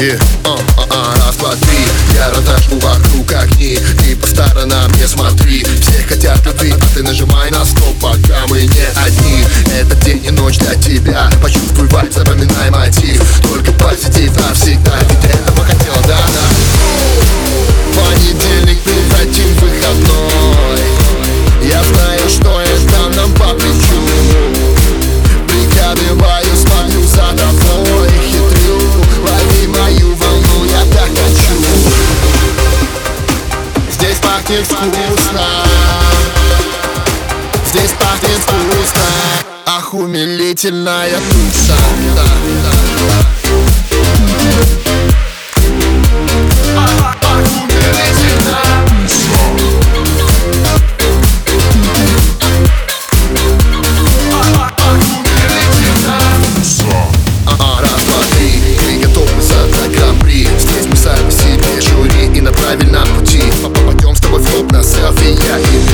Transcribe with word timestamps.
И 0.00 0.18
а, 0.44 0.58
а, 0.76 0.86
а, 0.90 1.26
расклад 1.26 1.56
три 1.60 1.78
Я 2.14 2.30
разожгу 2.30 2.78
вокруг 2.80 3.32
огни 3.32 3.78
Ты 3.98 4.16
по 4.16 4.26
сторонам 4.26 4.90
не 4.92 5.06
смотри 5.06 5.64
Все 5.80 6.02
хотят 6.02 6.44
любви, 6.44 6.74
а 6.80 6.94
ты 6.94 7.02
нажимаешь. 7.02 7.33
пахнет 34.44 34.66
вкусно 34.66 35.46
Здесь 37.66 37.92
пахнет 37.92 38.38
вкусно 38.40 39.00
Ах, 39.66 39.94
умилительная 39.94 41.10
туша 41.10 41.76
да, 42.14 42.24
да, 42.62 42.72
да. 44.76 44.83
aquí 65.54 65.93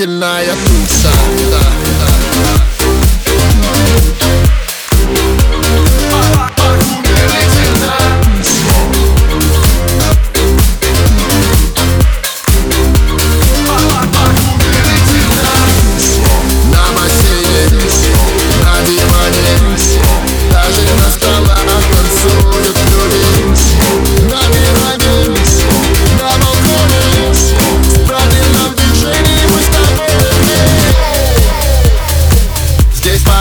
Темная 0.00 0.46
туша 0.46 1.12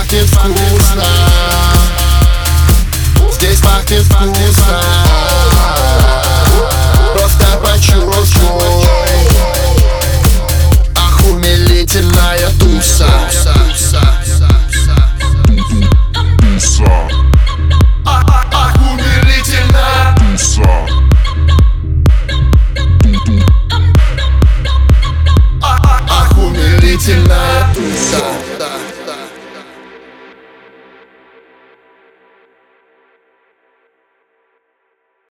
пахнет 0.09 0.27
вкусно 0.27 1.03
Здесь 3.31 3.59
пахнет 3.59 4.03
вкусно 4.05 5.08